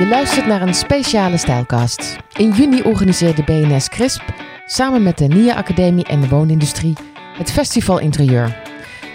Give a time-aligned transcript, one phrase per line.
[0.00, 2.16] Je luistert naar een speciale stijlcast.
[2.36, 4.22] In juni organiseerde BNS CRISP
[4.66, 6.96] samen met de NIA Academie en de Woonindustrie
[7.38, 8.62] het Festival Interieur.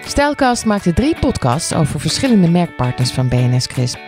[0.04, 4.00] Stijlcast maakte drie podcasts over verschillende merkpartners van BNS CRISP.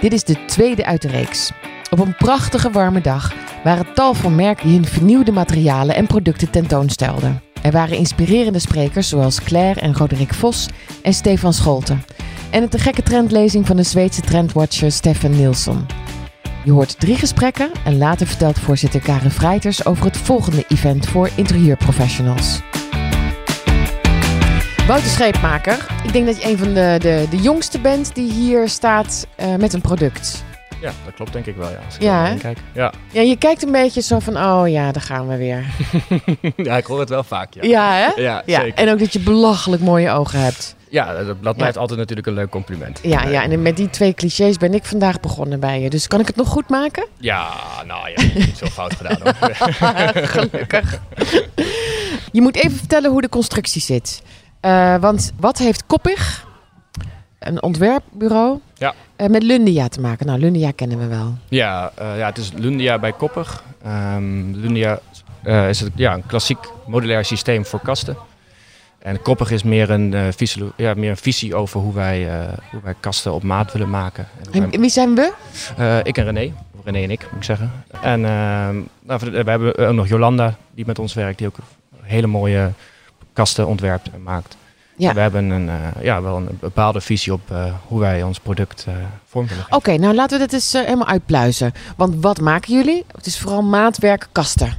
[0.00, 1.50] Dit is de tweede uit de reeks.
[1.90, 3.32] Op een prachtige warme dag
[3.64, 7.42] waren tal van merken die hun vernieuwde materialen en producten tentoonstelden.
[7.62, 10.68] Er waren inspirerende sprekers zoals Claire en Roderick Vos
[11.02, 12.04] en Stefan Scholten.
[12.54, 15.86] En het de gekke trendlezing van de Zweedse trendwatcher Stefan Nilsson.
[16.64, 21.30] Je hoort drie gesprekken en later vertelt voorzitter Karen Freiters over het volgende event voor
[21.34, 22.60] interieurprofessionals.
[24.86, 28.68] Wouter Scheepmaker, ik denk dat je een van de, de, de jongste bent die hier
[28.68, 30.44] staat uh, met een product.
[30.80, 31.78] Ja, dat klopt denk ik wel, ja.
[31.86, 32.58] Als ik Ja, kijk.
[32.72, 32.92] Ja.
[33.12, 35.64] Ja, je kijkt een beetje zo van, oh ja, daar gaan we weer.
[36.66, 37.62] ja, ik hoor het wel vaak, ja.
[37.62, 38.22] Ja, hè?
[38.22, 38.78] Ja, Ja, zeker.
[38.78, 40.76] en ook dat je belachelijk mooie ogen hebt.
[40.94, 43.00] Ja, dat, dat blijft altijd natuurlijk een leuk compliment.
[43.02, 45.90] Ja, ja, en met die twee clichés ben ik vandaag begonnen bij je.
[45.90, 47.06] Dus kan ik het nog goed maken?
[47.18, 47.48] Ja,
[47.86, 49.34] nou, hebt niet zo fout gedaan hoor.
[50.28, 51.00] Gelukkig.
[52.32, 54.22] Je moet even vertellen hoe de constructie zit.
[54.60, 56.46] Eh, want wat heeft Koppig,
[57.38, 58.94] een ontwerpbureau, Ja.
[59.16, 60.26] eh, met Lundia te maken?
[60.26, 61.34] Nou, Lundia kennen we wel.
[61.48, 63.62] ja, eh, ja, het is Lundia bij Koppig.
[63.84, 64.98] Ehm, Lundia
[65.68, 68.16] is het, ja, een klassiek modulair systeem voor kasten.
[69.04, 72.52] En Koppig is meer een, eh, visie, ja, meer een visie over hoe wij, eh,
[72.70, 74.26] hoe wij kasten op maat willen maken.
[74.52, 75.32] En wij- wie zijn we?
[75.76, 76.52] Eh, ik en René.
[76.78, 77.72] Of René en ik, moet ik zeggen.
[78.02, 81.56] En ehm, nou, we hebben ook nog Jolanda, die met ons werkt, die ook
[82.02, 82.70] hele mooie
[83.32, 84.56] kasten ontwerpt en maakt.
[84.96, 85.08] Ja.
[85.08, 87.40] En we hebben een, ja, wel een bepaalde visie op
[87.86, 88.86] hoe wij ons product
[89.26, 89.64] vorm willen.
[89.70, 91.72] Oké, nou laten we dit eens helemaal uitpluizen.
[91.96, 93.04] Want wat maken jullie?
[93.16, 94.78] Het is vooral maatwerk kasten.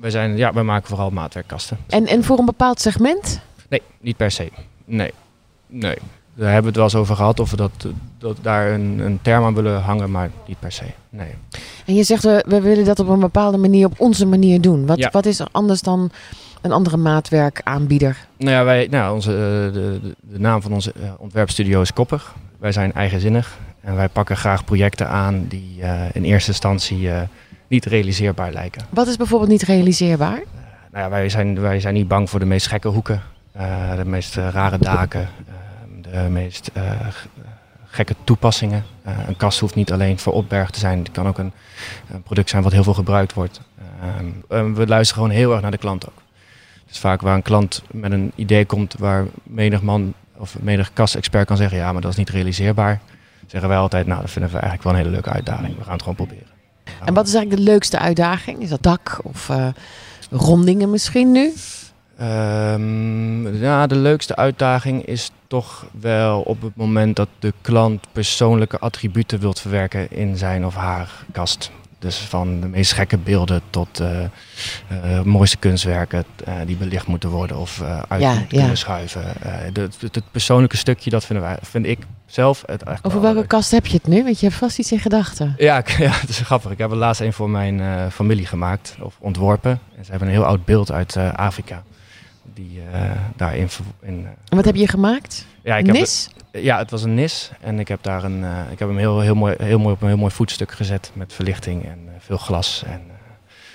[0.00, 1.78] Wij, zijn, ja, wij maken vooral maatwerkkasten.
[1.88, 3.40] En, en voor een bepaald segment?
[3.72, 4.48] Nee, niet per se.
[4.84, 5.12] Nee.
[5.66, 5.96] Nee.
[6.34, 7.86] Daar hebben we het wel eens over gehad of we dat,
[8.18, 10.84] dat daar een, een term aan willen hangen, maar niet per se.
[11.10, 11.34] Nee.
[11.86, 14.86] En je zegt, we, we willen dat op een bepaalde manier, op onze manier doen.
[14.86, 15.08] Wat, Ja.
[15.12, 16.10] wat is er anders dan
[16.60, 18.26] een andere maatwerkaanbieder?
[18.36, 19.36] Nou ja, wij, nou, onze, eh,
[19.74, 22.34] de, de, de naam van onze eh, ontwerpstudio is Koppig.
[22.58, 27.20] Wij zijn eigenzinnig en wij pakken graag projecten aan die eh, in eerste instantie eh,
[27.68, 28.82] niet realiseerbaar lijken.
[28.90, 30.42] Wat is bijvoorbeeld niet realiseerbaar?
[30.92, 33.22] Nou ja, wij, zijn, wij zijn niet bang voor de meest gekke hoeken,
[33.52, 36.90] eh, de meest rare daken, eh, de meest eh,
[37.86, 38.84] gekke toepassingen.
[39.02, 41.52] Eh, een kast hoeft niet alleen voor opberg te zijn, het kan ook een,
[42.10, 43.60] een product zijn wat heel veel gebruikt wordt.
[44.48, 46.22] Ehm, we luisteren gewoon heel erg naar de klant ook.
[46.86, 51.46] Dus vaak waar een klant met een idee komt waar menig man of menig kastexpert
[51.46, 53.00] kan zeggen, ja, maar dat is niet realiseerbaar.
[53.46, 55.76] Zeggen wij altijd, nou, dat vinden we eigenlijk wel een hele leuke uitdaging.
[55.76, 56.46] We gaan het gewoon proberen.
[57.04, 58.60] En wat is eigenlijk de leukste uitdaging?
[58.62, 59.50] Is dat dak of
[60.30, 61.52] rondingen misschien nu?
[62.22, 68.78] Ehm, ja, de leukste uitdaging is toch wel op het moment dat de klant persoonlijke
[68.78, 71.70] attributen wilt verwerken in zijn of haar kast.
[71.98, 77.56] Dus van de meest gekke beelden tot eh, mooiste kunstwerken eh, die belicht moeten worden
[77.56, 78.74] of uit Ja, moeten ja.
[78.74, 79.22] schuiven.
[79.38, 83.48] Het, persoonlijke stukje, dat vinden wij, vind ik zelf het eigenlijk Over wel welke leuk.
[83.48, 84.24] kast heb je het nu?
[84.24, 85.54] Want je hebt vast iets in gedachten.
[85.58, 86.70] Ja, ik- ja, het is grappig.
[86.70, 89.70] Ik heb er laatst een voor mijn familie gemaakt of ontworpen.
[89.98, 91.82] En ze hebben een heel oud beeld uit Afrika.
[92.54, 93.68] Die eh, daarin.
[94.00, 95.46] In, eh, En wat heb je gemaakt?
[95.62, 96.28] ja, ik heb nis?
[96.50, 97.50] het- ja, het was een nis.
[97.60, 98.44] En ik heb daar een.
[98.44, 101.10] eh, ik heb hem heel, heel, mooi, heel mooi op een heel mooi voetstuk gezet.
[101.14, 102.82] Met verlichting en veel glas.
[102.86, 103.00] En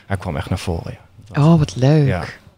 [0.05, 0.97] hij kwam echt naar voren.
[1.33, 1.43] Ja.
[1.45, 2.07] Oh, wat leuk.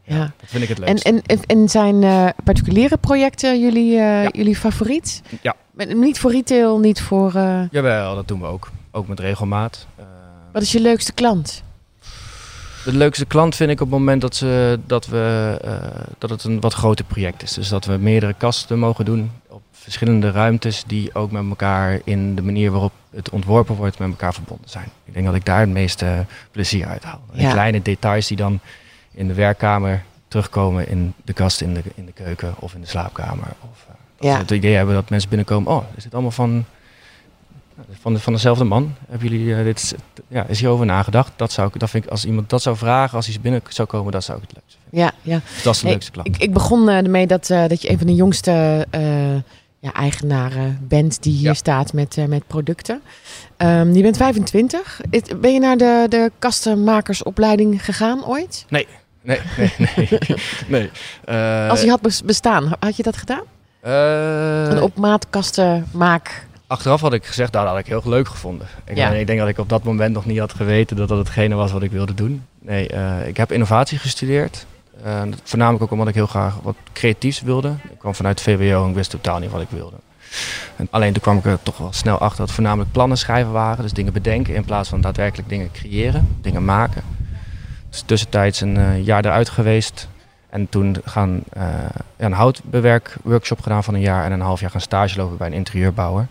[0.03, 1.03] ja, dat vind ik het En, leukst.
[1.05, 4.29] en, en- en zijn particuliere projecten jullie, Ja.
[4.31, 5.21] jullie favoriet?
[5.41, 5.55] Ja.
[5.87, 7.35] Niet voor retail, niet voor...
[7.35, 8.71] eh, Jawel, dat doen we ook.
[8.91, 9.87] Ook met regelmaat.
[10.51, 11.63] Wat is je leukste klant?
[12.91, 15.73] De leukste klant vind ik op het moment dat, ze, dat, we, eh,
[16.17, 17.53] dat het een wat groter project is.
[17.53, 22.35] Dus dat we meerdere kasten mogen doen op verschillende ruimtes die ook met elkaar in
[22.35, 24.88] de manier waarop het ontworpen wordt met elkaar verbonden zijn.
[25.05, 27.22] Ik denk dat ik daar het meeste plezier uit haal.
[27.33, 27.51] De Ja.
[27.51, 28.59] kleine details die dan
[29.11, 32.88] in de werkkamer terugkomen in de kast in de, in de keuken of in de
[32.88, 33.47] slaapkamer.
[33.71, 34.33] Of eh, als Ja.
[34.33, 36.66] we het idee hebben dat mensen binnenkomen, oh, is dit allemaal van,
[38.01, 38.95] van, de, van dezelfde man?
[39.09, 39.95] Hebben jullie eh, dit,
[40.27, 41.31] ja, is hierover nagedacht?
[41.35, 43.87] Dat zou ik, dat vind ik, als iemand dat zou vragen, als hij binnen zou
[43.87, 45.11] komen, dat zou ik het leukste vinden.
[45.25, 45.41] Ja, ja.
[45.63, 46.27] Dat is de Nee, leukste klant.
[46.27, 48.87] Ik, ik begon eh, ermee dat, eh, dat je een van de jongste
[49.81, 51.53] ja, eigenaren bent die hier Ja.
[51.53, 53.01] staat met, met producten.
[53.57, 55.01] Ehm, je bent 25.
[55.09, 58.65] It- Ben je naar de, de kastenmakersopleiding gegaan ooit?
[58.69, 58.87] Nee,
[59.21, 60.07] nee, nee.
[60.67, 60.89] nee.
[61.25, 63.43] Eh, Als die had bes- bestaan, had je dat gedaan?
[64.71, 66.47] Een op maat kasten maak.
[66.69, 68.68] Achteraf had ik gezegd, nou, dat had ik heel leuk gevonden.
[68.86, 69.10] Ik, Ja.
[69.10, 71.71] ik denk dat ik op dat moment nog niet had geweten dat dat hetgene was
[71.71, 72.45] wat ik wilde doen.
[72.60, 74.66] Nee, eh, ik heb innovatie gestudeerd.
[75.04, 77.75] Eh, voornamelijk ook omdat ik heel graag wat creatiefs wilde.
[77.92, 79.95] Ik kwam vanuit VWO en ik wist totaal niet wat ik wilde.
[80.75, 83.83] En alleen toen kwam ik er toch wel snel achter dat voornamelijk plannen schrijven waren.
[83.83, 87.04] Dus dingen bedenken in plaats van daadwerkelijk dingen creëren, dingen maken.
[87.89, 90.07] Dus tussentijds een uh, jaar eruit geweest.
[90.50, 91.44] En toen gaan
[92.18, 95.54] een houtbewerk-workshop gedaan van een jaar en een half jaar gaan stage lopen bij een
[95.54, 96.27] interieurbouwer.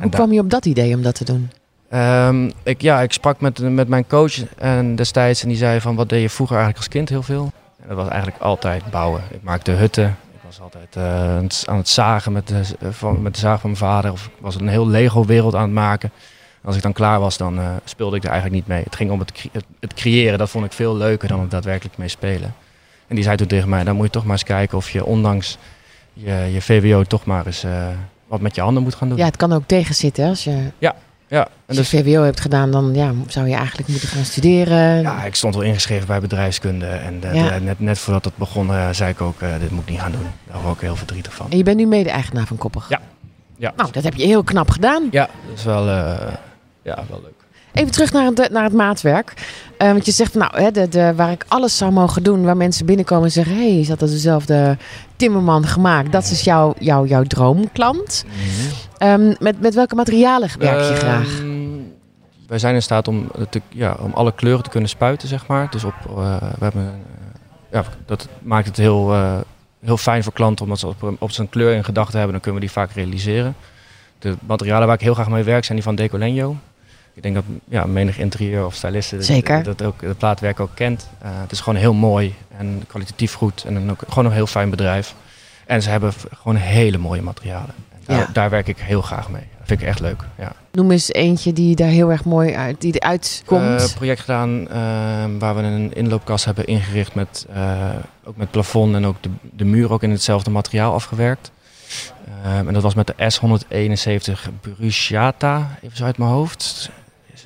[0.00, 1.50] Hoe kwam je op dat idee om dat te doen?
[1.94, 5.94] Um, ik, ja, ik sprak met, met mijn coach en destijds en die zei van
[5.94, 7.52] wat deed je vroeger eigenlijk als kind heel veel?
[7.82, 9.22] En dat was eigenlijk altijd bouwen.
[9.30, 10.16] Ik maakte hutten.
[10.32, 13.82] Ik was altijd uh, aan het zagen met de, van, met de zaag van mijn
[13.82, 14.12] vader.
[14.12, 16.10] Of ik was een heel Lego-wereld aan het maken.
[16.60, 18.82] En als ik dan klaar was, dan uh, speelde ik er eigenlijk niet mee.
[18.84, 19.48] Het ging om het,
[19.80, 20.38] het, creëren.
[20.38, 22.54] Dat vond ik veel leuker dan het daadwerkelijk mee spelen.
[23.06, 25.04] En die zei toen tegen mij, dan moet je toch maar eens kijken of je
[25.04, 25.58] ondanks
[26.12, 27.88] je, je VWO toch maar eens uh,
[28.30, 29.18] wat met je handen moet gaan doen.
[29.18, 30.70] Ja, het kan ook tegenzitten als je...
[30.78, 30.94] Ja,
[31.26, 35.00] ja, en als je VWO hebt gedaan, dan ja, zou je eigenlijk moeten gaan studeren.
[35.00, 36.86] Ja, ik stond wel ingeschreven bij bedrijfskunde.
[36.86, 37.48] En de, ja.
[37.48, 40.00] de, net, net voordat het begon, uh, zei ik ook, uh, dit moet ik niet
[40.00, 40.26] gaan doen.
[40.50, 41.50] Daar word ik heel verdrietig van.
[41.50, 42.88] En je bent nu mede-eigenaar van Koppig?
[42.88, 43.00] Ja.
[43.56, 43.72] ja.
[43.76, 45.08] Nou, dat heb je heel knap gedaan.
[45.10, 46.16] Ja, dat is wel, uh,
[46.82, 47.39] ja, wel leuk.
[47.72, 49.34] Even terug naar het, naar het maatwerk.
[49.78, 52.56] Uh, want je zegt, nou, hè, de, de, waar ik alles zou mogen doen, waar
[52.56, 54.76] mensen binnenkomen en zeggen: hé, hey, is dat dezelfde
[55.16, 56.12] Timmerman gemaakt?
[56.12, 58.24] Dat is jouw, jouw, jouw droomklant.
[58.26, 58.32] Mm
[58.98, 59.28] -hmm.
[59.28, 61.38] um, met, met welke materialen werk je graag?
[61.38, 61.92] Um,
[62.46, 65.70] wij zijn in staat om, te, ja, om alle kleuren te kunnen spuiten, zeg maar.
[65.70, 67.00] Dus op, uh, we hebben,
[67.72, 69.14] ja, dat maakt het heel,
[69.84, 72.60] heel fijn voor klanten, omdat ze op, op zijn kleur in gedachten hebben, dan kunnen
[72.60, 73.54] we die vaak realiseren.
[74.18, 76.56] De materialen waar ik heel graag mee werk zijn die van Decolenio.
[77.14, 79.62] Ik denk dat ja, menig interieur of stylisten Zeker.
[79.62, 81.08] Dat, dat ook, het plaatwerk ook kent.
[81.22, 84.46] Uh, het is gewoon heel mooi en kwalitatief goed en dan ook gewoon een heel
[84.46, 85.14] fijn bedrijf.
[85.66, 86.12] En ze hebben
[86.42, 87.74] gewoon hele mooie materialen.
[88.04, 88.28] Daar, ja.
[88.32, 89.42] daar, werk ik heel graag mee.
[89.58, 90.22] Dat vind ik echt leuk.
[90.38, 90.52] Ja.
[90.72, 93.62] Noem eens eentje die daar heel erg mooi uit, die eruit komt.
[93.62, 94.68] Een uh, project gedaan uh,
[95.38, 97.90] waar we een inloopkast hebben ingericht met, uh,
[98.24, 101.50] ook met plafond en ook de, de muur ook in hetzelfde materiaal afgewerkt.
[102.46, 106.90] Um, en dat was met de S171 Bruciata, even zo uit mijn hoofd.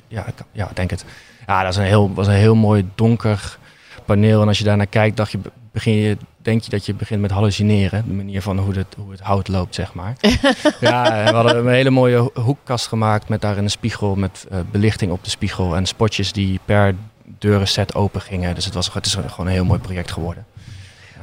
[0.07, 1.05] Ja, ik, ja, denk het.
[1.47, 3.57] Ja, dat is een heel, was een heel mooi donker
[4.05, 4.41] paneel.
[4.41, 5.39] En als je daarnaar kijkt, dacht je,
[5.71, 8.03] begin je, denk je dat je begint met hallucineren.
[8.07, 10.15] De manier van hoe het, hoe het hout loopt, zeg maar.
[10.79, 15.11] ja, we hadden een hele mooie hoekkast gemaakt met daarin een spiegel, met uh, belichting
[15.11, 16.95] op de spiegel en spotjes die per
[17.39, 18.55] deurenset open gingen.
[18.55, 20.45] Dus het, was, het is gewoon een heel mooi project geworden.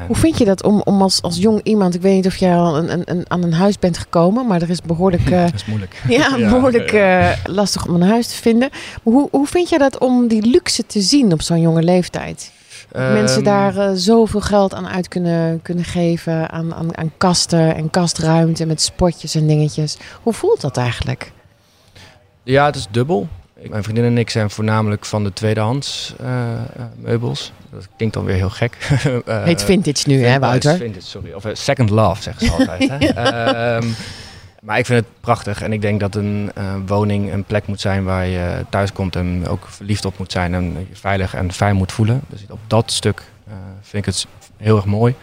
[0.07, 2.57] Hoe vind je dat om, om als, als jong iemand, ik weet niet of jij
[2.57, 5.31] al een, een, een, aan een huis bent gekomen, maar er is behoorlijk.
[5.31, 6.03] Uh, dat is moeilijk.
[6.09, 8.69] Ja, behoorlijk uh, lastig om een huis te vinden.
[8.71, 12.53] Maar hoe, hoe vind jij dat om die luxe te zien op zo'n jonge leeftijd?
[12.97, 17.75] Um, mensen daar uh, zoveel geld aan uit kunnen, kunnen geven, aan, aan, aan kasten
[17.75, 19.97] en kastruimte met spotjes en dingetjes.
[20.23, 21.33] Hoe voelt dat eigenlijk?
[22.43, 23.29] Ja, het is dubbel.
[23.69, 26.29] Mijn vriendin en ik zijn voornamelijk van de tweedehands uh,
[26.97, 27.53] meubels.
[27.71, 28.77] Dat klinkt dan weer heel gek.
[29.29, 30.77] uh, Heet vintage nu, hè Wouter?
[30.77, 31.33] Vintage, sorry.
[31.33, 32.89] Of second love, zeggen ze altijd.
[32.89, 33.77] hè?
[33.77, 33.95] um,
[34.63, 37.81] maar ik vind het prachtig en ik denk dat een uh, woning een plek moet
[37.81, 41.53] zijn waar je thuis komt en ook verliefd op moet zijn en je veilig en
[41.53, 42.21] fijn moet voelen.
[42.29, 43.23] Dus op dat stuk
[43.81, 44.27] vind ik het
[44.57, 45.15] heel erg mooi.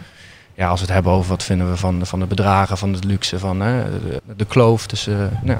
[0.54, 3.04] Ja, als we het hebben over wat vinden we van, van de bedragen, van het
[3.04, 5.58] luxe, van de, de kloof tussen nou,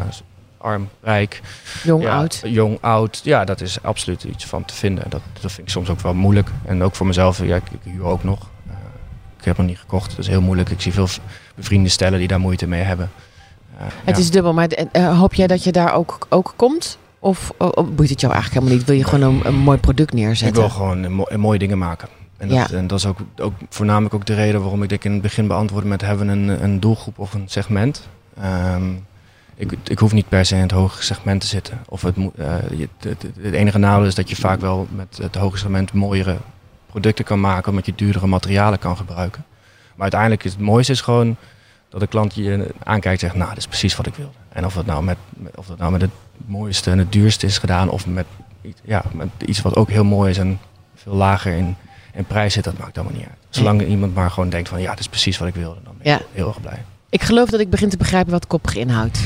[0.60, 1.40] arm, rijk.
[1.82, 2.40] Jong, ja, oud.
[2.44, 3.20] Jong, oud.
[3.24, 5.04] Ja, dat is absoluut iets van te vinden.
[5.08, 6.48] Dat, dat vind ik soms ook wel moeilijk.
[6.64, 8.48] En ook voor mezelf, ja, ik, ik huur ook nog.
[8.66, 8.72] Uh,
[9.38, 10.10] ik heb nog niet gekocht.
[10.10, 10.70] Dat is heel moeilijk.
[10.70, 11.08] Ik zie veel
[11.54, 13.10] bevrienden stellen die daar moeite mee hebben.
[13.74, 14.22] Uh, het ja.
[14.22, 16.98] is dubbel, maar uh, hoop jij dat je daar ook, ook komt?
[17.18, 17.52] Of
[17.94, 18.84] boeit het jou eigenlijk helemaal niet?
[18.84, 20.62] Wil je gewoon een, een mooi product neerzetten?
[20.62, 22.08] Ik wil gewoon mo mooie dingen maken.
[22.36, 22.76] En dat, ja.
[22.76, 25.46] en dat is ook, ook voornamelijk ook de reden waarom ik dit in het begin
[25.46, 28.08] beantwoordde met hebben een, een doelgroep of een segment.
[28.74, 29.06] Um,
[29.60, 31.78] ik, ik hoef niet per se in het hoge segment te zitten.
[31.88, 35.34] Of het, uh, het, het, het, enige nadeel is dat je vaak wel met het
[35.34, 36.36] hoge segment mooiere
[36.86, 39.44] producten kan maken, omdat je duurdere materialen kan gebruiken.
[39.94, 41.36] Maar uiteindelijk is het mooiste is gewoon
[41.88, 44.32] dat de klant je aankijkt en zegt, nou, dat is precies wat ik wilde.
[44.48, 45.16] En of dat nou met,
[45.54, 46.10] of dat nou met het
[46.46, 48.26] mooiste en het duurste is gedaan, of met,
[48.82, 50.60] ja, met iets wat ook heel mooi is en
[50.94, 51.76] veel lager in,
[52.12, 53.38] in prijs zit, dat maakt allemaal niet uit.
[53.48, 56.12] Zolang iemand maar gewoon denkt van, ja, dat is precies wat ik wilde, dan ben
[56.12, 56.26] ik ja.
[56.32, 56.84] heel erg blij.
[57.10, 59.18] Ik geloof dat ik begin te begrijpen wat koppig inhoudt.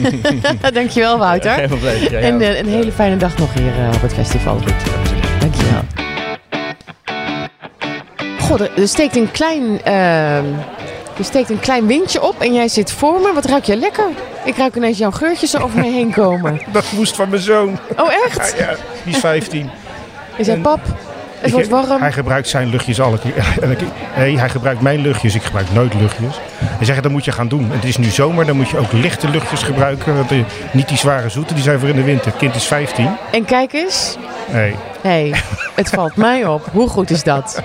[0.72, 1.52] Dankjewel, Wouter.
[1.52, 2.02] Geen probleem.
[2.02, 4.58] Ja, en uh, een hele fijne dag nog hier uh, op het festival.
[4.58, 4.74] Goed,
[5.40, 5.82] Dankjewel.
[8.40, 12.92] God, er steekt een klein, uh, er steekt een klein windje op en jij zit
[12.92, 13.32] voor me.
[13.32, 14.08] Wat ruik je lekker?
[14.44, 16.60] Ik ruik ineens jouw geurtjes over me heen komen.
[16.72, 17.78] Dat moest van mijn zoon.
[17.96, 18.54] Oh, echt?
[18.58, 19.70] Ja, ja die is 15.
[20.36, 20.80] Is hij pap?
[21.40, 22.00] Het wordt warm.
[22.00, 23.44] Hij gebruikt zijn luchtjes alle keer.
[24.16, 25.34] Nee, hij gebruikt mijn luchtjes.
[25.34, 26.40] Ik gebruik nooit luchtjes.
[26.64, 27.70] Hij zegt, dat moet je gaan doen.
[27.70, 30.14] Het is nu zomer, dan moet je ook lichte luchtjes gebruiken.
[30.16, 30.30] Want
[30.72, 32.26] niet die zware zoete, die zijn voor in de winter.
[32.26, 33.08] Het kind is 15.
[33.32, 34.16] En kijk eens.
[34.52, 34.74] Nee.
[35.02, 35.34] Hey,
[35.74, 36.68] het valt mij op.
[36.72, 37.62] Hoe goed is dat?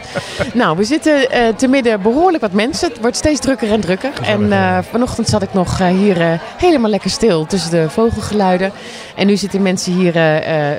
[0.53, 2.89] Nou, we zitten eh, te midden behoorlijk wat mensen.
[2.89, 4.11] Het wordt steeds drukker en drukker.
[4.21, 8.71] En eh, vanochtend zat ik nog eh, hier helemaal lekker stil tussen de vogelgeluiden.
[9.15, 10.13] En nu zitten mensen hier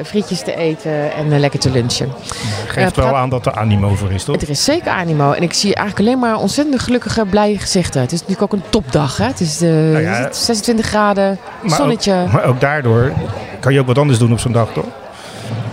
[0.05, 2.13] frietjes te eten en lekker te lunchen.
[2.67, 4.37] Geeft wel aan dat er animo voor is, toch?
[4.37, 5.33] Er is zeker animo.
[5.33, 8.01] En ik zie eigenlijk alleen maar ontzettend gelukkige, blije gezichten.
[8.01, 9.17] Het is natuurlijk ook een topdag.
[9.17, 9.27] Hè?
[9.27, 12.23] Het is de, Nou ja, is het 26 graden, Maar zonnetje.
[12.27, 13.13] Ook, maar ook daardoor
[13.61, 14.85] kan je ook wat anders doen op zo'n dag, toch?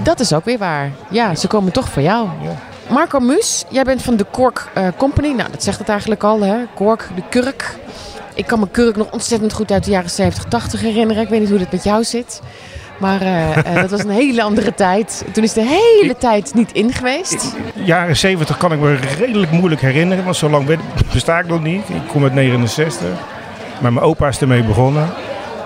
[0.03, 0.91] Dat is ook weer waar.
[1.09, 2.27] Ja, ze komen toch voor jou.
[2.41, 2.55] Ja.
[2.89, 5.27] Marco Muus, jij bent van de Kork eh, Company.
[5.27, 6.55] Nou, dat zegt het eigenlijk al, hè?
[6.73, 7.75] Kork, de kurk.
[8.33, 11.23] Ik kan me kurk nog ontzettend goed uit de jaren 70, 80 herinneren.
[11.23, 12.41] Ik weet niet hoe dat met jou zit.
[12.97, 15.25] Maar eh, eh, dat was een hele andere tijd.
[15.31, 17.55] Toen is de hele tijd niet in geweest.
[17.73, 20.77] Jaren 70 kan ik me redelijk moeilijk herinneren, want zo lang
[21.13, 21.89] besta ik nog niet.
[21.89, 23.07] Ik kom uit 69.
[23.81, 25.09] Maar mijn opa is ermee begonnen.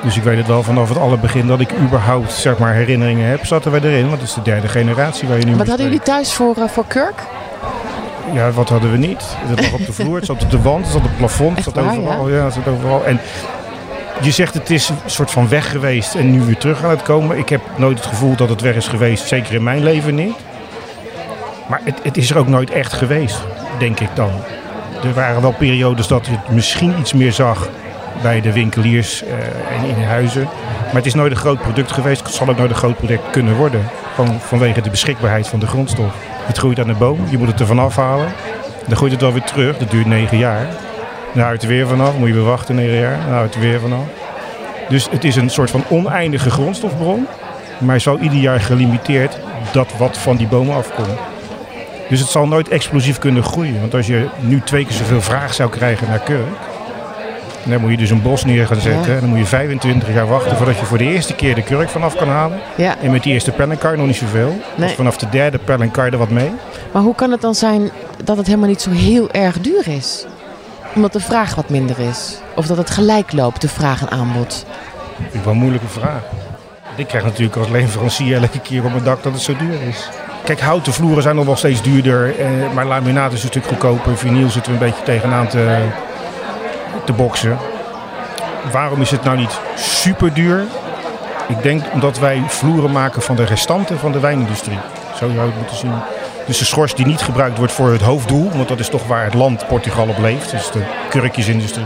[0.04, 3.46] Dus ik weet het wel vanaf het allerbegin dat ik überhaupt zeg maar, herinneringen heb,
[3.46, 4.08] zaten wij erin.
[4.08, 6.68] Want het is de derde generatie waar je nu Wat hadden jullie thuis voor, eh,
[6.68, 7.22] voor kurk?
[8.34, 9.24] Ja, wat hadden we niet?
[9.38, 11.50] Het lag op de vloer, het zat op de wand, het zat op het plafond,
[11.50, 12.30] het Echt zat waar, overal.
[12.30, 12.44] Ja?
[12.44, 13.06] het zat overal.
[13.06, 13.20] En
[14.22, 17.02] je zegt het is een soort van weg geweest en nu weer terug aan het
[17.02, 17.38] komen.
[17.38, 20.36] Ik heb nooit het gevoel dat het weg is geweest, zeker in mijn leven niet.
[21.68, 23.42] Maar het, het is er ook nooit echt geweest,
[23.80, 24.32] denk ik dan.
[25.04, 27.70] Er waren wel periodes dat je het misschien iets meer zag
[28.22, 29.32] bij de winkeliers eh,
[29.78, 30.44] en in huizen.
[30.86, 32.24] Maar het is nooit een groot product geweest.
[32.24, 33.90] Het zal ook nooit een groot product kunnen worden.
[34.40, 36.16] Vanwege de beschikbaarheid van de grondstof.
[36.46, 38.28] Het groeit aan de boom, je moet het ervan afhalen.
[38.88, 40.68] Dan groeit het wel weer terug, dat duurt negen jaar.
[41.34, 43.18] Dan houdt het er weer vanaf, moet je weer wachten negen jaar.
[43.26, 44.06] Dan houdt het er weer vanaf.
[44.90, 47.28] Dus het is een soort van oneindige grondstofbron.
[47.78, 49.38] Maar wel ieder jaar gelimiteerd
[49.72, 51.20] dat wat van die bomen afkomt.
[52.10, 53.80] Dus het zal nooit explosief kunnen groeien.
[53.80, 56.48] Want als je nu twee keer zoveel vraag zou krijgen naar kurk.
[57.70, 59.14] Dan moet je dus een bos neer gaan zetten.
[59.14, 59.20] Ja.
[59.20, 62.16] Dan moet je 25 jaar wachten voordat je voor de eerste keer de kurk vanaf
[62.16, 62.60] kan halen.
[62.76, 64.60] Ja, En met die eerste pellenkar nog niet zoveel.
[64.76, 64.88] Nee.
[64.88, 66.52] Dus vanaf de derde pellenkar er wat mee.
[66.92, 67.90] maar hoe kan het dan zijn
[68.24, 70.26] dat het helemaal niet zo heel erg duur is?
[70.96, 72.38] Omdat de vraag wat minder is.
[72.56, 74.66] Of dat het gelijk loopt, de vraag en aanbod.
[75.18, 76.22] Vind ik wel een moeilijke vraag.
[76.96, 80.10] Ik krijg natuurlijk als leverancier elke keer op mijn dak dat het zo duur is.
[80.44, 82.40] Kijk, houten vloeren zijn nog wel steeds duurder.
[82.40, 84.18] Eh, maar laminaat is een stuk goedkoper.
[84.18, 85.78] Vinyl zitten we een beetje tegenaan te,
[87.08, 87.58] te boksen.
[88.72, 90.64] Waarom is het nou niet super duur?
[91.48, 94.78] Ik denk omdat wij vloeren maken van de restanten van de wijnindustrie.
[95.12, 95.94] Zo zou je het moeten zien.
[96.46, 99.24] Dus de schors die niet gebruikt wordt voor het hoofddoel, want dat is toch waar
[99.24, 101.86] het land Portugal op leeft, dus de kurkjesindustrie.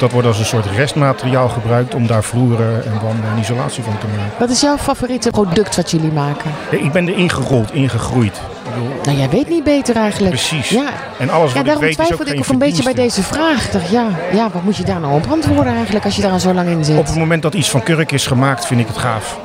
[0.00, 3.98] Dat wordt als een soort restmateriaal gebruikt om daar vloeren en wanden en isolatie van
[3.98, 4.32] te maken.
[4.38, 6.50] Wat is jouw favoriete product wat jullie maken?
[6.70, 8.36] Ik ben erin gerold, ingegroeid.
[8.36, 10.30] Ik bedoel, Nou, jij weet niet beter eigenlijk.
[10.30, 10.68] Precies.
[10.68, 10.88] Ja,
[11.18, 12.94] En alles ja wat ik daarom weet is ook twijfelde ik ook een beetje bij
[12.94, 13.64] deze vraag.
[13.64, 16.32] Ik dacht, ja, ja, wat moet je daar nou op antwoorden eigenlijk als je daar
[16.32, 16.98] al zo lang in zit?
[16.98, 19.38] Op het moment dat iets van kurk is gemaakt, vind ik het gaaf.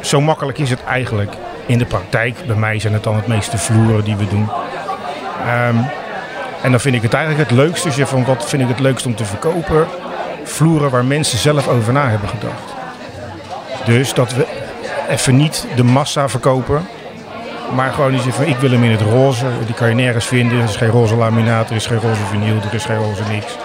[0.00, 1.32] Zo makkelijk is het eigenlijk.
[1.66, 4.48] In de praktijk, bij mij zijn het dan het meeste vloeren die we doen.
[5.46, 5.76] Ehm,
[6.64, 8.80] en dan vind ik het eigenlijk het leukste, als je van wat vind ik het
[8.80, 9.86] leukst om te verkopen,
[10.44, 12.74] vloeren waar mensen zelf over na hebben gedacht.
[13.84, 14.46] Dus dat we
[15.08, 16.86] even niet de massa verkopen,
[17.74, 19.46] maar gewoon iets van ik wil hem in het roze.
[19.66, 20.58] Die kan je nergens vinden.
[20.58, 23.56] Er is geen roze laminaat, er is geen roze vinyl, er is geen roze niks.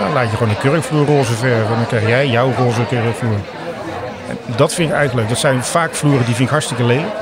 [0.00, 3.40] Dan laat je gewoon een kurkvloer roze verven en dan krijg jij jouw roze kurkvloer.
[4.56, 5.28] Dat vind ik eigenlijk leuk.
[5.28, 7.14] Dat zijn vaak vloeren die vind ik hartstikke lelijk.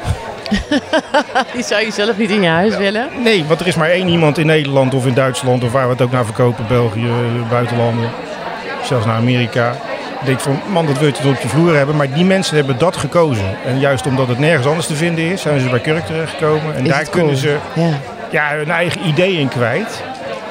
[1.54, 3.08] Die zou je zelf niet in je huis willen.
[3.22, 5.92] Nee, want er is maar één iemand in Nederland of in Duitsland of waar we
[5.92, 7.08] het ook naar verkopen, België,
[7.50, 8.10] buitenlanden,
[8.82, 9.72] zelfs naar Amerika.
[10.20, 11.96] Ik denk van, man, dat wil je op je vloer hebben.
[11.96, 13.56] Maar die mensen hebben dat gekozen.
[13.66, 16.74] En juist omdat het nergens anders te vinden is, zijn ze bij Kurk terechtgekomen.
[16.76, 17.36] En Is daar kunnen cool?
[17.40, 17.88] ze Ja.
[18.30, 20.02] ja, hun eigen ideeën kwijt.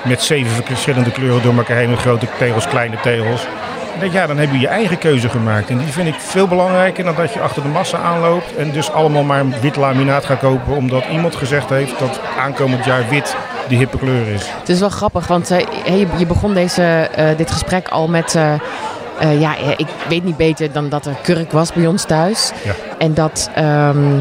[0.04, 3.48] Met zeven verschillende kleuren door elkaar heen, met grote tegels, kleine tegels.
[4.02, 5.70] Ja, dan heb je je eigen keuze gemaakt.
[5.70, 8.56] En die vind ik veel belangrijker dan dat je achter de massa aanloopt.
[8.56, 10.76] En dus allemaal maar wit laminaat gaat kopen.
[10.76, 13.36] Omdat iemand gezegd heeft dat aankomend jaar wit
[13.70, 14.46] de hippe kleur is.
[14.60, 15.60] Het is wel grappig, want eh,
[16.18, 16.84] je, begon deze,
[17.16, 18.36] eh, dit gesprek al met...
[18.36, 18.54] eh,
[19.40, 22.52] ja, ik weet niet beter dan dat er kurk was bij ons thuis.
[22.64, 22.74] Ja.
[22.98, 24.20] En dat ehm,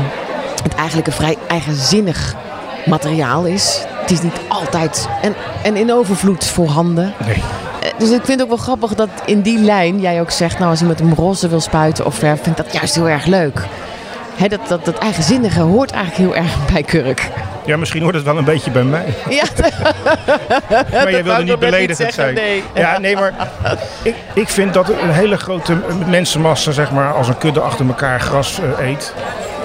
[0.62, 2.35] het eigenlijk een vrij eigenzinnig
[2.87, 3.85] materiaal is.
[4.00, 7.14] Het is niet altijd en, en in overvloed voorhanden.
[7.26, 7.42] Nee.
[7.99, 10.59] Dus ik vind het ook wel grappig dat in die lijn jij ook zegt...
[10.59, 13.26] nou, als iemand hem roze wil spuiten of verf, vind ik dat juist heel erg
[13.26, 13.62] leuk.
[14.37, 17.28] Hè, dat, dat, dat eigenzinnige hoort eigenlijk heel erg bij kurk.
[17.64, 19.14] Ja, misschien hoort het wel een beetje bij mij.
[19.28, 19.45] Ja,
[20.71, 22.35] Maar jij wou wilde niet beledigend niet zijn.
[22.35, 22.62] nee.
[22.75, 23.33] Ja, nee, maar
[24.02, 25.76] ik, ik vind dat een hele grote
[26.07, 29.14] mensenmassa, zeg maar, als een kudde achter elkaar gras eh, eet.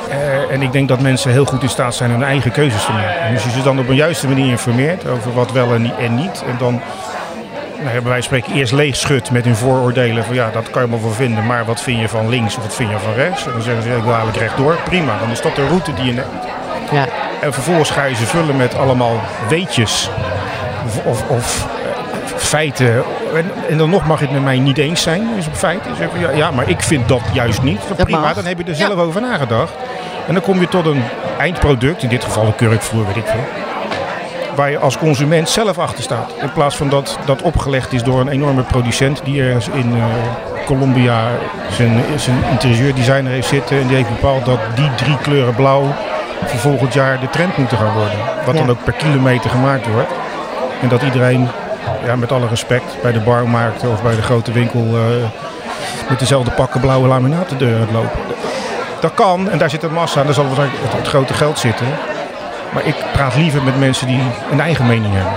[0.09, 2.91] Eh, en ik denk dat mensen heel goed in staat zijn hun eigen keuzes te
[2.91, 3.33] maken.
[3.33, 5.97] Dus als je ze dan op een juiste manier informeert over wat wel en niet,
[5.99, 6.43] en niet.
[6.47, 6.81] En dan
[7.83, 10.23] nou ja, bij wijze van spreken eerst leeg schudt met hun vooroordelen.
[10.23, 12.63] Van ja, dat kan je wel voor vinden, maar wat vind je van links of
[12.63, 13.45] wat vind je van rechts?
[13.45, 14.77] En dan zeggen ze, ik wil eigenlijk rechtdoor.
[14.83, 16.27] Prima, dan is dat de route die je neemt.
[16.91, 17.07] Ja.
[17.41, 20.09] En vervolgens ga je ze vullen met allemaal weetjes
[20.85, 23.03] of, of, of eh, feiten.
[23.35, 25.79] En, en dan nog mag het met mij niet eens zijn, is op feit.
[25.97, 27.81] Je, ja, ja, maar ik vind dat juist niet.
[27.87, 28.33] Dat prima, mag.
[28.33, 29.73] dan heb je er zelf over nagedacht.
[30.27, 31.03] En dan kom je tot een
[31.37, 33.72] eindproduct, in dit geval een kurkvloer, weet ik veel.
[34.55, 36.31] Waar je als consument zelf achter staat.
[36.41, 40.03] In plaats van dat dat opgelegd is door een enorme producent die ergens in eh,
[40.65, 41.27] Colombia
[41.71, 43.79] zijn, zijn interieurdesigner heeft zitten.
[43.79, 45.83] En die heeft bepaald dat die drie kleuren blauw
[46.45, 48.17] voor volgend jaar de trend moeten gaan worden.
[48.45, 48.61] Wat Ja.
[48.61, 50.09] dan ook per kilometer gemaakt wordt.
[50.81, 51.47] En dat iedereen,
[52.05, 55.29] ja, met alle respect, bij de barmarkt of bij de grote winkel eh,
[56.09, 58.19] met dezelfde pakken blauwe laminaten deur uitlopen.
[58.99, 60.57] Dat kan en daar zit een massa en daar zal het,
[60.97, 61.87] het grote geld zitten.
[62.73, 64.19] Maar ik praat liever met mensen die
[64.51, 65.33] een eigen mening hebben.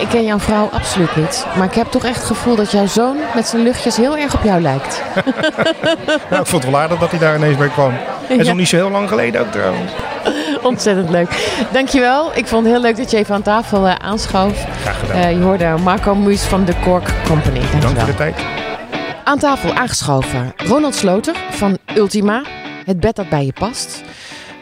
[0.00, 1.46] Ik ken jouw vrouw absoluut niet.
[1.56, 4.34] Maar ik heb toch echt het gevoel dat jouw zoon met zijn luchtjes heel erg
[4.34, 5.02] op jou lijkt.
[6.30, 7.92] Nou, ik vond het wel aardig dat hij daar ineens bij kwam.
[8.28, 8.44] En Ja.
[8.44, 9.92] zo niet zo heel lang geleden ook trouwens.
[10.62, 11.52] Ontzettend leuk.
[11.72, 12.30] Dankjewel.
[12.36, 14.64] Ik vond het heel leuk dat je even aan tafel eh, aanschoof.
[14.82, 15.16] Graag gedaan.
[15.16, 17.58] Eh, je hoorde Marco Muis van de Cork Company.
[17.60, 17.96] Dank Dankjewel.
[17.96, 18.34] voor de tijd.
[19.24, 22.42] Aan tafel aangeschoven Ronald Sloter van Ultima.
[22.84, 24.02] Het bed dat bij je past.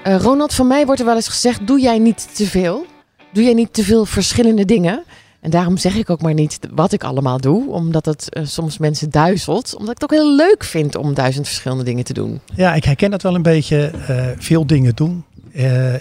[0.05, 2.87] Eh, Ronald, van mij wordt er wel eens gezegd: doe jij niet te veel?
[3.33, 5.05] Doe jij niet te veel verschillende dingen?
[5.41, 8.79] En daarom zeg ik ook maar niet wat ik allemaal doe, omdat het eh, soms
[8.79, 9.75] mensen duizelt.
[9.75, 12.41] Omdat ik het ook heel leuk vind om duizend verschillende dingen te doen.
[12.55, 13.91] Ja, ik herken dat wel een beetje.
[14.07, 15.25] eh, veel dingen doen.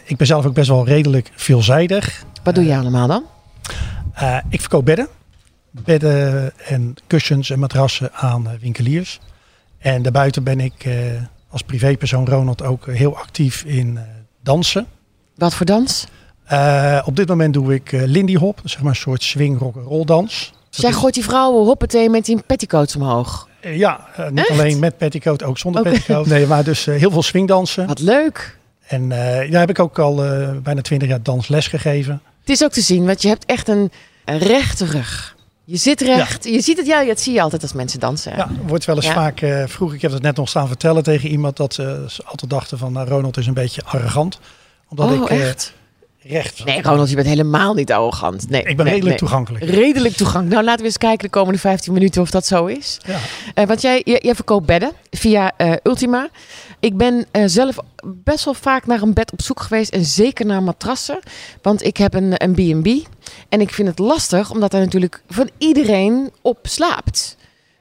[0.04, 2.24] Ik ben zelf ook best wel redelijk veelzijdig.
[2.44, 3.24] Wat doe je allemaal dan?
[4.50, 5.08] Ik verkoop bedden.
[5.72, 9.20] Bedden en kussens en matrassen aan winkeliers.
[9.78, 10.88] En daarbuiten ben ik
[11.54, 14.04] als privépersoon Ronald ook heel actief in eh,
[14.42, 14.88] dansen.
[15.36, 16.08] Wat voor dans?
[16.44, 19.76] Eh, op dit moment doe ik eh Lindy Hop, zeg maar een soort swing rock
[19.76, 20.54] roll dans.
[20.70, 23.48] Dus jij gooit die vrouwen hoppatee met die petticoats omhoog.
[23.62, 24.60] Ja, niet Echt?
[24.60, 25.90] alleen met petticoat, ook zonder Oké.
[25.90, 26.26] petticoat.
[26.34, 27.88] Nee, maar dus heel veel swingdansen.
[27.88, 28.58] Wat leuk.
[28.88, 30.16] En daar heb ik ook al
[30.64, 32.22] bijna twintig jaar dansles gegeven.
[32.40, 33.92] Het is ook te zien, want je hebt echt een,
[34.26, 35.33] een rechte rug.
[35.66, 36.44] Je zit recht.
[36.44, 38.36] Je ziet het, ja, dat zie je altijd als mensen dansen.
[38.36, 39.14] Ja, wordt wel eens Ja.
[39.14, 39.94] vaak eh vroeg.
[39.94, 43.08] Ik heb het net nog staan vertellen tegen iemand dat ze altijd dachten van nou,
[43.08, 44.40] Ronald is een beetje arrogant.
[44.90, 45.74] Omdat oh, ik eh, echt?
[46.24, 46.66] Recht.
[46.66, 48.50] Nee, Ronald, je bent helemaal niet arrogant.
[48.50, 49.30] Nee, ik ben nee, redelijk nee.
[49.30, 49.64] toegankelijk.
[49.64, 50.50] Redelijk toegang.
[50.50, 52.98] Nou, laten we eens kijken de komende 15 minuten of dat zo is.
[53.06, 53.20] Ja.
[53.54, 56.30] Eh, want jij, jij, jij verkoopt bedden via eh, Ultima.
[56.80, 59.92] Ik ben eh, zelf best wel vaak naar een bed op zoek geweest.
[59.92, 61.20] En zeker naar matrassen.
[61.62, 63.08] Want ik heb een een B&B.
[63.50, 67.38] En ik vind het lastig, omdat er natuurlijk van iedereen op slaapt.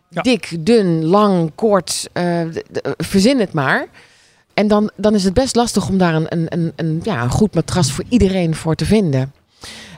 [0.09, 0.23] Ja.
[0.23, 2.09] Dik, dun, lang, kort.
[2.97, 3.89] verzin het maar.
[4.55, 7.55] En dan, dan is het best lastig om daar een, een, een, ja, een goed
[7.55, 9.33] matras voor iedereen voor te vinden.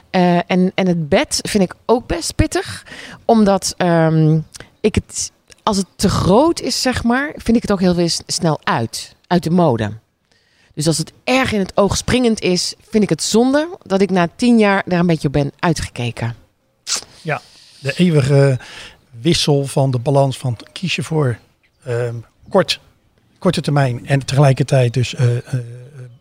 [0.09, 2.85] Eh, en, en het bed vind ik ook best pittig.
[3.25, 4.39] Omdat ehm,
[4.81, 5.31] ik het,
[5.63, 9.15] als het te groot is, zeg maar, vind ik het ook heel snel uit.
[9.27, 9.91] Uit de mode.
[10.73, 14.09] Dus als het erg in het oog springend is, vind ik het zonde dat ik
[14.09, 16.35] na tien jaar daar een beetje op ben uitgekeken.
[17.79, 18.59] De eeuwige
[19.21, 21.37] wissel van de balans van kies je voor
[21.83, 22.15] ehm,
[22.49, 22.79] kort,
[23.45, 25.43] korte termijn en tegelijkertijd dus eh, eh,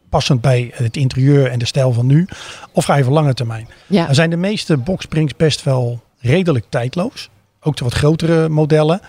[0.08, 2.26] passend bij het interieur en de stijl van nu.
[2.72, 3.68] Of ga je voor lange termijn?
[3.86, 7.30] Ja, Dan zijn de meeste boxsprings best wel redelijk tijdloos.
[7.60, 9.00] Ook de wat grotere modellen.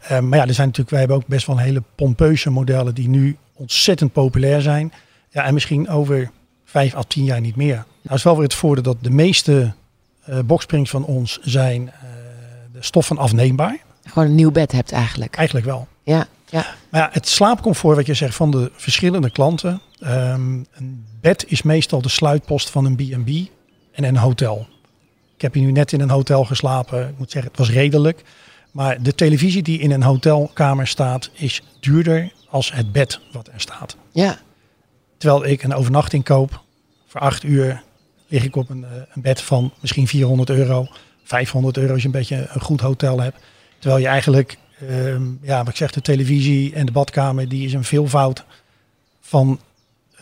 [0.00, 3.08] Eh, maar ja, er zijn natuurlijk, wij hebben ook best wel hele pompeuze modellen die
[3.08, 4.92] nu ontzettend populair zijn.
[5.28, 6.30] Ja, en misschien over
[6.64, 7.84] vijf à tien jaar niet meer.
[8.02, 9.72] Nou is wel weer het voordeel dat de meeste
[10.24, 11.94] eh boxsprings van ons zijn eh,
[12.72, 13.78] de stoffen afneembaar.
[14.04, 15.36] gewoon een nieuw bed hebt eigenlijk.
[15.36, 15.88] Eigenlijk wel.
[16.02, 16.66] Ja, ja.
[16.88, 19.80] Maar ja, het slaapcomfort, wat je zegt van de verschillende klanten.
[20.00, 23.28] ehm, een bed is meestal de sluitpost van een B&B
[23.92, 24.66] en een hotel.
[25.34, 27.08] Ik heb hier nu net in een hotel geslapen.
[27.08, 28.22] Ik moet zeggen, het was redelijk.
[28.70, 33.60] Maar de televisie die in een hotelkamer staat, is duurder als het bed wat er
[33.60, 33.96] staat.
[34.12, 34.38] ja.
[35.18, 36.62] Terwijl ik een overnachting koop,
[37.06, 37.82] voor acht uur
[38.26, 40.86] lig ik op een, eh, een bed van misschien 400 euro.
[41.24, 43.36] 500 euro als je een beetje een goed hotel hebt.
[43.78, 47.72] Terwijl je eigenlijk, ehm, ja, wat ik zeg, de televisie en de badkamer, die is
[47.72, 48.44] een veelvoud
[49.20, 49.60] van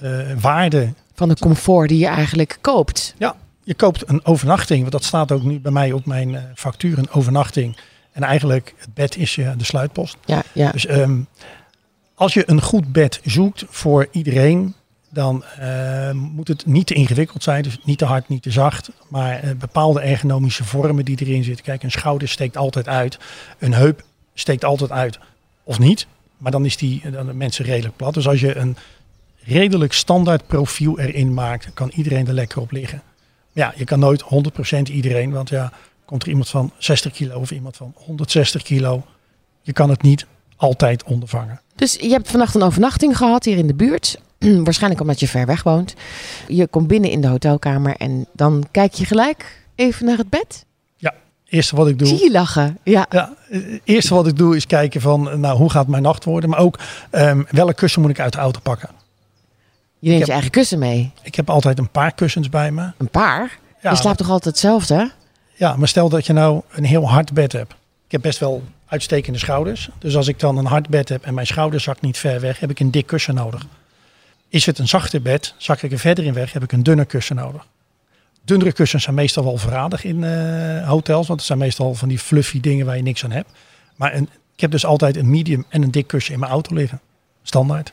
[0.00, 0.92] eh, waarde.
[1.14, 3.14] Van de comfort die je eigenlijk koopt.
[3.18, 6.42] Ja, je koopt een overnachting, want dat staat ook nu bij mij op mijn eh,
[6.54, 7.76] factuur, een overnachting.
[8.12, 10.16] En eigenlijk, het bed is je de sluitpost.
[10.24, 10.70] Ja, ja.
[10.70, 11.20] Dus ehm,
[12.14, 14.74] als je een goed bed zoekt voor iedereen,
[15.10, 17.62] dan eh, moet het niet te ingewikkeld zijn.
[17.62, 18.90] Dus niet te hard, niet te zacht.
[19.08, 21.64] Maar eh, bepaalde ergonomische vormen die erin zitten.
[21.64, 23.18] Kijk, een schouder steekt altijd uit.
[23.58, 24.04] Een heup
[24.38, 25.18] steekt altijd uit.
[25.64, 26.06] Of niet.
[26.36, 28.14] Maar dan is die dan mensen redelijk plat.
[28.14, 28.76] Dus als je een
[29.42, 33.02] redelijk standaard profiel erin maakt, kan iedereen er lekker op liggen.
[33.52, 34.26] Ja, je kan nooit 100%
[34.82, 35.30] iedereen.
[35.30, 35.72] Want ja,
[36.08, 39.02] Komt er iemand van 60 kilo of iemand van 160 kilo.
[39.62, 41.60] Je kan het niet altijd ondervangen.
[41.74, 44.20] Dus je hebt vannacht een overnachting gehad hier in de buurt.
[44.64, 45.94] Waarschijnlijk omdat je ver weg woont.
[46.46, 50.64] Je komt binnen in de hotelkamer en dan kijk je gelijk even naar het bed.
[51.48, 52.08] Eerste wat ik doe.
[52.08, 52.78] Zie je lachen?
[52.82, 53.06] Ja.
[53.10, 56.50] Ja, het eerste wat ik doe is kijken van, nou, hoe gaat mijn nacht worden?
[56.50, 56.78] Maar ook,
[57.10, 58.88] ehm, welke kussen moet ik uit de auto pakken?
[59.98, 61.12] Je neemt heb- je eigen kussen mee.
[61.22, 62.90] Ik heb altijd een paar kussens bij me.
[62.96, 63.58] Een paar.
[63.82, 65.10] Ja, je slaapt toch altijd hetzelfde?
[65.54, 67.72] Ja, maar stel dat je nou een heel hard bed hebt.
[68.06, 69.88] Ik heb best wel uitstekende schouders.
[69.98, 72.60] Dus als ik dan een hard bed heb en mijn schouder zakt niet ver weg,
[72.60, 73.66] heb ik een dik kussen nodig.
[74.48, 77.06] Is het een zachte bed, zak ik er verder in weg, heb ik een dunner
[77.06, 77.66] kussen nodig.
[78.44, 82.18] Dunnere kussens zijn meestal wel verradig in eh, hotels, want het zijn meestal van die
[82.18, 83.50] fluffy dingen waar je niks aan hebt.
[83.96, 84.14] Maar
[84.54, 87.00] ik heb dus altijd een medium en een dik kussen in mijn auto liggen.
[87.42, 87.92] Standaard.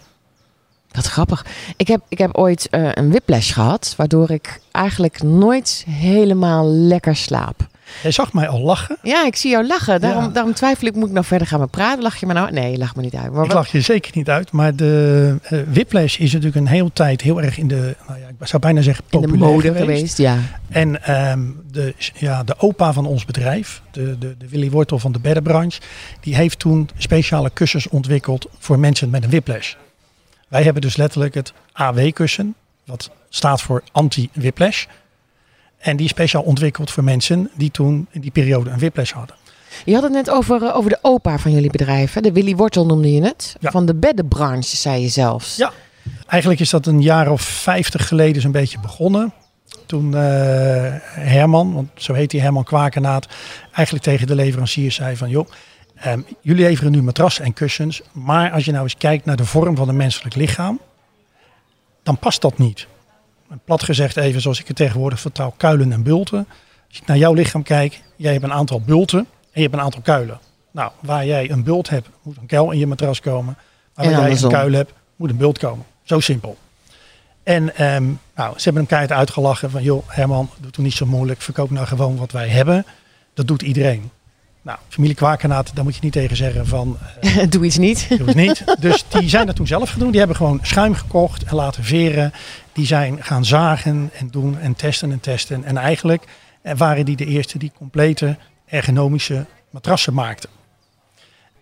[0.91, 1.45] Wat grappig.
[1.77, 7.15] Ik heb, ik heb ooit eh, een whiplash gehad, waardoor ik eigenlijk nooit helemaal lekker
[7.15, 7.67] slaap.
[8.01, 8.97] Jij zag mij al lachen.
[9.01, 10.01] Ja, ik zie jou lachen.
[10.01, 10.29] Daarom, Ja.
[10.29, 12.03] daarom twijfel ik, moet ik nog verder gaan met praten?
[12.03, 12.51] Lach je me nou?
[12.51, 13.31] Nee, je lacht me niet uit.
[13.31, 16.89] Maar Ik lach je zeker niet uit, maar de eh, whiplash is natuurlijk een hele
[16.93, 19.67] tijd heel erg in de, nou ja, ik zou bijna zeggen in de populair mode
[19.67, 19.85] geweest.
[19.85, 20.37] geweest, ja.
[20.69, 25.11] En ehm, de, ja, de opa van ons bedrijf, de, de, de Willy Wortel van
[25.11, 25.79] de beddenbranche,
[26.19, 29.73] die heeft toen speciale kussens ontwikkeld voor mensen met een whiplash.
[30.47, 34.85] Wij hebben dus letterlijk het AW-kussen, wat staat voor anti-whiplash.
[35.85, 39.35] En die is speciaal ontwikkeld voor mensen die toen in die periode een whiplash hadden.
[39.85, 42.13] Je had het net over, eh, over de opa van jullie bedrijf.
[42.13, 42.21] Hè?
[42.21, 43.55] De Willy Wortel noemde je het.
[43.59, 43.71] Ja.
[43.71, 45.55] Van de beddenbranche, zei je zelfs.
[45.55, 45.71] Ja.
[46.27, 49.33] Eigenlijk is dat een jaar of vijftig geleden zo'n beetje begonnen.
[49.85, 50.21] Toen eh,
[51.13, 53.27] Herman, want zo heet hij Herman Kwakenaat,
[53.71, 55.47] eigenlijk tegen de leveranciers zei van joh,
[55.95, 59.45] ehm, jullie leveren nu matrassen en kussens, maar als je nou eens kijkt naar de
[59.45, 60.79] vorm van een menselijk lichaam,
[62.03, 62.87] dan past dat niet.
[63.65, 66.47] Plat gezegd even zoals ik het tegenwoordig vertaal, kuilen en bulten.
[66.87, 69.81] Als ik naar jouw lichaam kijk, jij hebt een aantal bulten en je hebt een
[69.81, 70.39] aantal kuilen.
[70.71, 73.57] Nou, waar jij een bult hebt, moet een kuil in je matras komen.
[73.93, 75.85] Waar jij een kuil hebt, moet een bult komen.
[76.03, 76.57] Zo simpel.
[77.43, 78.03] En ehm,
[78.35, 81.41] nou, ze hebben hem keihard uitgelachen van, joh Herman, doe toch niet zo moeilijk.
[81.41, 82.85] Verkoop nou gewoon wat wij hebben.
[83.33, 84.11] Dat doet iedereen.
[84.65, 88.07] Nou, familie Kwakenaat, daar moet je niet tegen zeggen van, eh, Doe iets niet.
[88.09, 88.63] doe het niet.
[88.79, 90.09] Dus die zijn dat toen zelf gedaan.
[90.09, 92.31] Die hebben gewoon schuim gekocht en laten veren.
[92.73, 95.63] Die zijn gaan zagen en doen en testen en testen.
[95.63, 96.23] En eigenlijk
[96.77, 100.49] waren die de eerste die complete ergonomische matrassen maakten.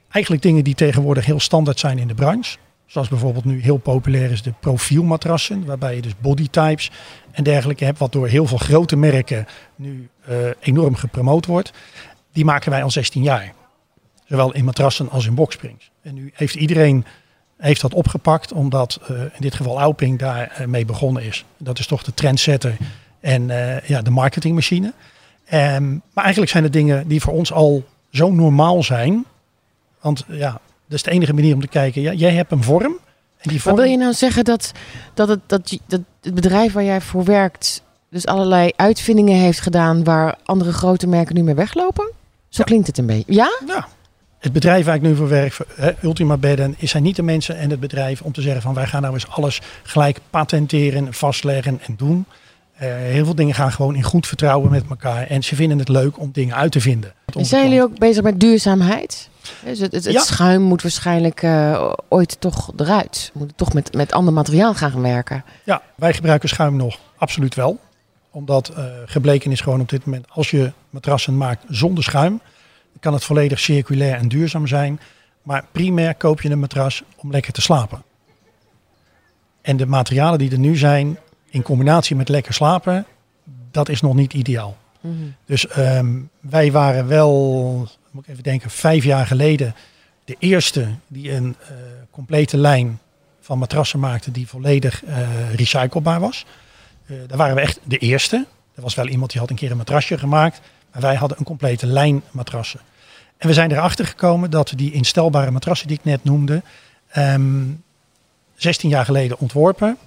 [0.09, 2.57] Eigenlijk dingen die tegenwoordig heel standaard zijn in de branche.
[2.85, 5.65] Zoals bijvoorbeeld nu heel populair is de profielmatrassen.
[5.65, 6.91] Waarbij je dus bodytypes
[7.31, 7.99] en dergelijke hebt.
[7.99, 11.71] Wat door heel veel grote merken nu eh, enorm gepromoot wordt.
[12.33, 13.53] Die maken wij al 16 jaar.
[14.25, 15.91] Zowel in matrassen als in boxsprings.
[16.01, 17.05] En nu heeft iedereen
[17.57, 18.51] heeft dat opgepakt.
[18.51, 21.45] Omdat eh, in dit geval Auping daar eh, mee begonnen is.
[21.57, 22.77] Dat is toch de trendsetter
[23.19, 24.93] en eh, ja, de marketingmachine.
[25.45, 29.25] Ehm, maar eigenlijk zijn het dingen die voor ons al zo normaal zijn.
[30.01, 30.51] Want ja,
[30.85, 32.01] dat is de enige manier om te kijken.
[32.01, 32.97] Ja, jij hebt een vorm.
[33.37, 34.71] En die Maar wil je nou zeggen dat,
[35.13, 37.83] dat, het, dat, dat het bedrijf waar jij voor werkt...
[38.09, 40.03] dus allerlei uitvindingen heeft gedaan...
[40.03, 42.11] waar andere grote merken nu mee weglopen?
[42.53, 43.33] Zo klinkt het een beetje.
[43.33, 43.59] Ja?
[43.67, 43.87] Ja.
[44.39, 45.57] Het bedrijf waar ik nu voor werk,
[46.01, 48.85] Ultima Bedden, is zijn niet de mensen en het bedrijf om te zeggen van wij
[48.85, 52.25] gaan nou eens alles gelijk patenteren, vastleggen en doen.
[52.73, 55.89] Eh, heel veel dingen gaan gewoon in goed vertrouwen met elkaar en ze vinden het
[55.89, 57.13] leuk om dingen uit te vinden.
[57.35, 59.29] En zijn jullie ook bezig met duurzaamheid?
[59.65, 60.21] Dus het, het, het Ja.
[60.21, 63.29] schuim moet waarschijnlijk eh, ooit toch eruit.
[63.33, 65.43] We moeten toch met, met ander materiaal gaan werken.
[65.63, 67.79] Ja, wij gebruiken schuim nog absoluut wel.
[68.31, 72.41] Omdat eh, gebleken is gewoon op dit moment, als je matrassen maakt zonder schuim,
[72.99, 74.99] kan het volledig circulair en duurzaam zijn.
[75.41, 78.03] Maar primair koop je een matras om lekker te slapen.
[79.61, 81.17] En de materialen die er nu zijn,
[81.49, 83.05] in combinatie met lekker slapen,
[83.71, 84.77] dat is nog niet ideaal.
[85.45, 89.75] Dus ehm, wij waren wel, moet ik even denken, vijf jaar geleden
[90.25, 91.75] de eerste die een eh,
[92.11, 92.99] complete lijn
[93.39, 96.45] van matrassen maakte die volledig eh, recyclebaar was.
[97.05, 98.45] Eh, daar waren we echt de eerste.
[98.75, 100.61] Er was wel iemand die had een keer een matrasje gemaakt,
[100.93, 102.79] maar wij hadden een complete lijn matrassen.
[103.37, 106.61] En we zijn erachter gekomen dat die instelbare matrassen die ik net noemde,
[107.09, 107.63] ehm
[108.55, 109.97] 16 jaar geleden ontworpen,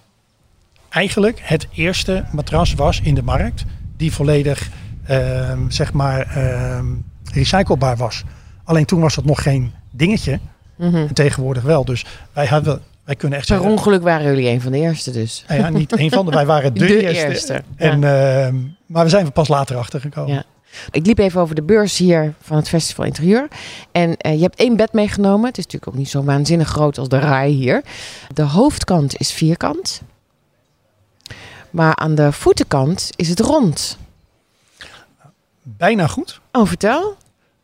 [0.88, 3.64] eigenlijk het eerste matras was in de markt
[3.96, 4.68] die volledig
[5.06, 6.86] ehm, zeg maar ehm,
[7.32, 8.22] recyclebaar was.
[8.64, 10.38] Alleen toen was dat nog geen dingetje.
[10.76, 10.96] Mhm.
[10.96, 11.84] En tegenwoordig wel.
[11.84, 13.74] Dus wij, hadden, wij kunnen echt Per zeggen...
[13.76, 15.44] ongeluk waren jullie een van de eerste dus.
[15.48, 17.28] Nou ja, niet een van de, wij waren de, De eerste.
[17.28, 17.62] eerste, ja.
[17.76, 20.34] En, ehm, maar we zijn er pas later achter gekomen.
[20.34, 20.44] Ja.
[20.90, 23.48] Ik liep even over de beurs hier van het Festival Interieur.
[23.92, 25.46] En eh, je hebt één bed meegenomen.
[25.46, 27.82] Het is natuurlijk ook niet zo waanzinnig groot als de RAI hier.
[28.34, 30.02] De hoofdkant is vierkant.
[31.70, 33.98] Maar aan de voetenkant is het rond.
[35.62, 36.40] bijna goed.
[36.52, 37.16] Oh, vertel.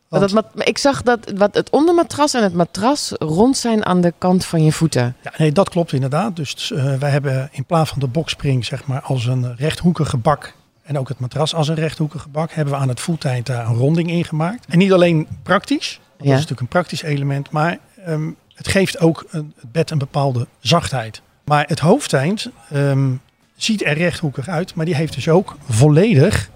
[0.07, 4.13] Want- Dat ik zag dat wat het ondermatras en het matras rond zijn aan de
[4.17, 5.15] kant van je voeten.
[5.23, 6.35] Ja, nee, dat klopt inderdaad.
[6.35, 10.53] Dus eh, wij hebben in plaats van de boxspring zeg maar als een rechthoekige bak
[10.83, 13.75] en ook het matras als een rechthoekige bak, hebben we aan het voeteind daar een
[13.75, 14.65] ronding in gemaakt.
[14.69, 16.31] En niet alleen praktisch, dat Ja.
[16.31, 20.47] is natuurlijk een praktisch element, maar ehm, het geeft ook een, het bed een bepaalde
[20.59, 21.21] zachtheid.
[21.45, 23.09] Maar het hoofdeind ehm,
[23.55, 26.49] ziet er rechthoekig uit, maar die heeft dus ook volledig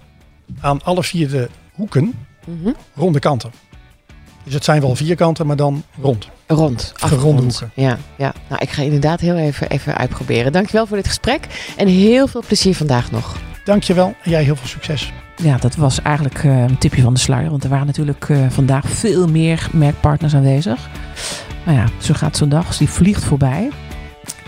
[0.60, 2.14] aan alle vier de hoeken
[2.46, 2.70] Mhm.
[2.94, 3.50] ronde kanten.
[4.44, 6.28] Dus het zijn wel vierkanten, maar dan rond.
[6.46, 6.92] Rond.
[6.96, 7.70] Geronde hoeken.
[7.74, 8.32] Ja, ja.
[8.48, 10.52] Nou, ik ga inderdaad heel even, even uitproberen.
[10.52, 13.36] Dankjewel voor dit gesprek en heel veel plezier vandaag nog.
[13.68, 15.12] Dankjewel en jij heel veel succes.
[15.36, 17.50] Ja, dat was eigenlijk eh, een tipje van de sluier.
[17.50, 20.88] Want er waren natuurlijk eh, vandaag veel meer merkpartners aanwezig.
[21.64, 22.76] Maar ja, zo gaat zo'n dag.
[22.76, 23.70] Die vliegt voorbij.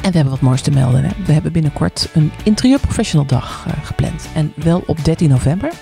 [0.02, 1.12] En we hebben wat moois te melden.
[1.26, 4.28] We hebben binnenkort een Interieur Professional dag eh, gepland.
[4.34, 5.72] En wel op 13 november.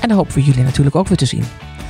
[0.00, 1.44] En daar hopen we jullie natuurlijk ook weer te zien.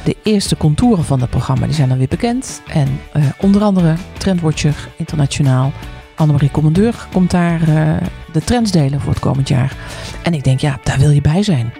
[0.04, 2.62] De eerste contouren van het programma die zijn dan weer bekend.
[2.68, 3.00] En
[3.38, 5.72] onder andere Trendwatcher Internationaal.
[6.18, 9.76] Annemarie Commandeur komt daar eh, de trends delen voor het komend jaar.
[10.22, 11.72] En ik denk, ja, daar wil je bij zijn.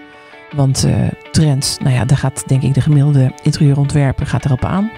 [0.57, 0.95] Want eh,
[1.31, 4.91] trends, nou ja, daar gaat denk ik de gemiddelde interieurontwerper gaat erop aan.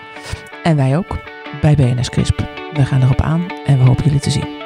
[0.63, 1.19] En wij ook,
[1.61, 2.39] bij BNS Crisp.
[2.73, 4.60] We gaan erop aan en we hopen jullie te zien.